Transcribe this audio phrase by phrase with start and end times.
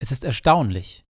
[0.00, 1.04] Es ist erstaunlich.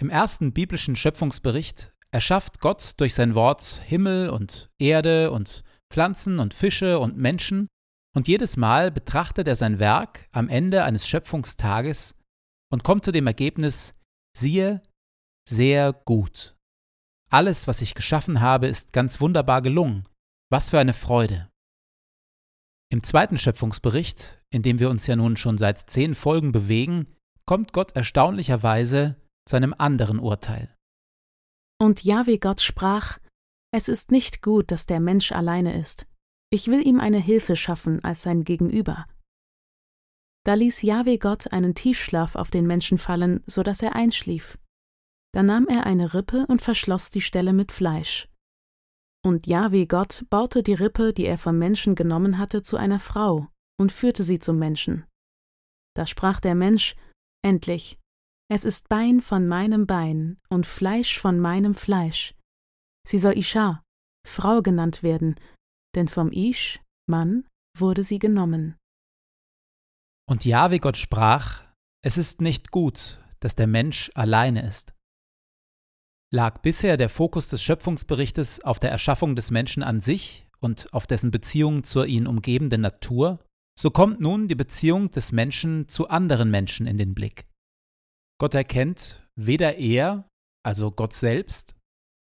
[0.00, 6.54] Im ersten biblischen Schöpfungsbericht erschafft Gott durch sein Wort Himmel und Erde und Pflanzen und
[6.54, 7.68] Fische und Menschen,
[8.16, 12.14] und jedes Mal betrachtet er sein Werk am Ende eines Schöpfungstages
[12.72, 13.94] und kommt zu dem Ergebnis,
[14.38, 14.82] siehe,
[15.48, 16.56] sehr gut.
[17.30, 20.08] Alles, was ich geschaffen habe, ist ganz wunderbar gelungen.
[20.50, 21.50] Was für eine Freude.
[22.92, 27.12] Im zweiten Schöpfungsbericht, in dem wir uns ja nun schon seit zehn Folgen bewegen,
[27.46, 29.16] kommt Gott erstaunlicherweise
[29.46, 30.74] zu einem anderen Urteil.
[31.80, 33.18] Und Jahwe Gott sprach:
[33.72, 36.06] Es ist nicht gut, dass der Mensch alleine ist.
[36.50, 39.06] Ich will ihm eine Hilfe schaffen als sein Gegenüber.
[40.46, 44.58] Da ließ Jahwe Gott einen Tiefschlaf auf den Menschen fallen, so dass er einschlief.
[45.32, 48.28] Da nahm er eine Rippe und verschloss die Stelle mit Fleisch.
[49.24, 53.48] Und Jahwe Gott baute die Rippe, die er vom Menschen genommen hatte, zu einer Frau
[53.80, 55.06] und führte sie zum Menschen.
[55.96, 56.94] Da sprach der Mensch:
[57.44, 57.98] Endlich,
[58.50, 62.34] es ist Bein von meinem Bein und Fleisch von meinem Fleisch.
[63.06, 63.82] Sie soll Isha,
[64.26, 65.34] Frau genannt werden,
[65.94, 67.46] denn vom Ish, Mann,
[67.76, 68.76] wurde sie genommen.
[70.26, 71.62] Und Jahwe Gott sprach,
[72.02, 74.94] es ist nicht gut, dass der Mensch alleine ist.
[76.32, 81.06] Lag bisher der Fokus des Schöpfungsberichtes auf der Erschaffung des Menschen an sich und auf
[81.06, 83.44] dessen Beziehung zur ihn umgebenden Natur,
[83.78, 87.46] so kommt nun die Beziehung des Menschen zu anderen Menschen in den Blick.
[88.38, 90.28] Gott erkennt, weder er,
[90.64, 91.74] also Gott selbst,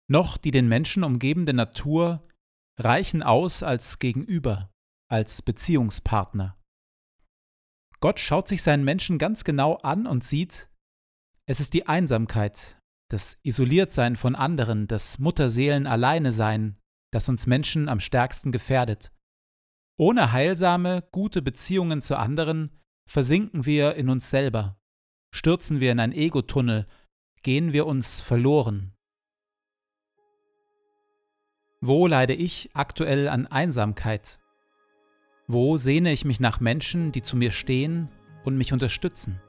[0.08, 2.26] noch die den Menschen umgebende Natur
[2.78, 4.70] reichen aus als Gegenüber,
[5.10, 6.58] als Beziehungspartner.
[8.00, 10.68] Gott schaut sich seinen Menschen ganz genau an und sieht,
[11.46, 12.78] es ist die Einsamkeit,
[13.10, 16.78] das Isoliertsein von anderen, das Mutterseelen alleine sein,
[17.12, 19.12] das uns Menschen am stärksten gefährdet.
[20.02, 22.72] Ohne heilsame, gute Beziehungen zu anderen
[23.06, 24.76] versinken wir in uns selber,
[25.30, 26.88] stürzen wir in ein Ego-Tunnel,
[27.44, 28.94] gehen wir uns verloren.
[31.80, 34.40] Wo leide ich aktuell an Einsamkeit?
[35.46, 38.08] Wo sehne ich mich nach Menschen, die zu mir stehen
[38.42, 39.40] und mich unterstützen?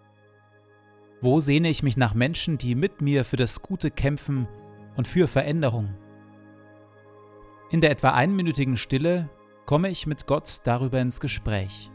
[1.19, 4.47] Wo sehne ich mich nach Menschen, die mit mir für das Gute kämpfen
[4.97, 5.95] und für Veränderung?
[7.71, 9.31] In der etwa einminütigen Stille
[9.65, 11.92] komme ich mit Gott darüber ins Gespräch.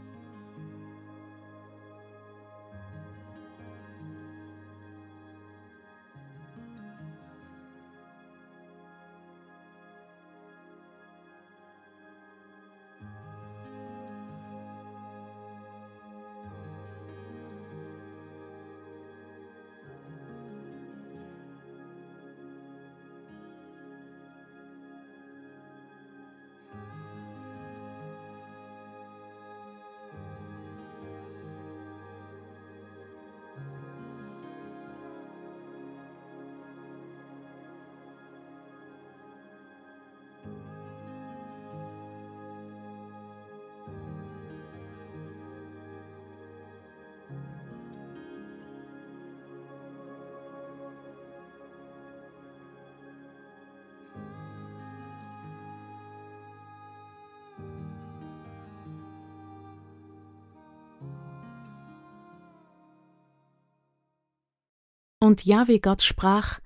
[65.29, 66.59] Und Jahwe Gott sprach,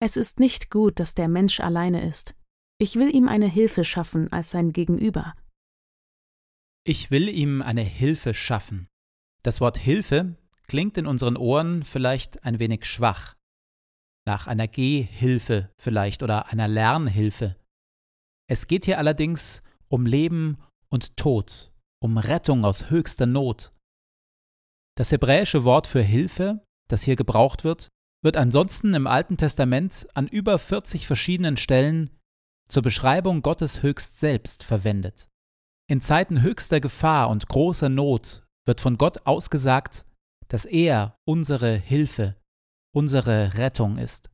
[0.00, 2.34] Es ist nicht gut, dass der Mensch alleine ist.
[2.78, 5.34] Ich will ihm eine Hilfe schaffen als sein Gegenüber.
[6.86, 8.88] Ich will ihm eine Hilfe schaffen.
[9.42, 10.34] Das Wort Hilfe
[10.66, 13.36] klingt in unseren Ohren vielleicht ein wenig schwach.
[14.24, 17.54] Nach einer Gehhilfe vielleicht oder einer Lernhilfe.
[18.48, 20.56] Es geht hier allerdings um Leben
[20.88, 21.70] und Tod,
[22.00, 23.74] um Rettung aus höchster Not.
[24.96, 27.90] Das hebräische Wort für Hilfe, das hier gebraucht wird,
[28.22, 32.10] wird ansonsten im Alten Testament an über 40 verschiedenen Stellen
[32.68, 35.28] zur Beschreibung Gottes höchst selbst verwendet.
[35.88, 40.04] In Zeiten höchster Gefahr und großer Not wird von Gott ausgesagt,
[40.48, 42.36] dass er unsere Hilfe,
[42.92, 44.30] unsere Rettung ist.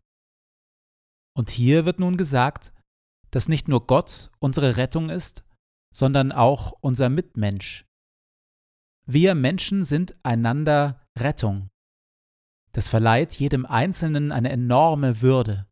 [1.36, 2.72] Und hier wird nun gesagt,
[3.30, 5.44] dass nicht nur Gott unsere Rettung ist,
[5.94, 7.86] sondern auch unser Mitmensch.
[9.06, 11.68] Wir Menschen sind einander Rettung.
[12.72, 15.66] Das verleiht jedem Einzelnen eine enorme Würde.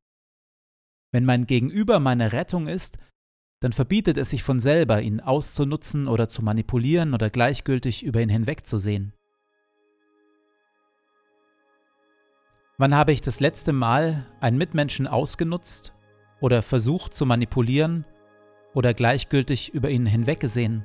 [1.12, 2.98] Wenn mein Gegenüber meine Rettung ist,
[3.60, 8.28] dann verbietet es sich von selber, ihn auszunutzen oder zu manipulieren oder gleichgültig über ihn
[8.28, 9.12] hinwegzusehen.
[12.78, 15.92] Wann habe ich das letzte Mal einen Mitmenschen ausgenutzt
[16.40, 18.06] oder versucht zu manipulieren
[18.72, 20.84] oder gleichgültig über ihn hinweggesehen?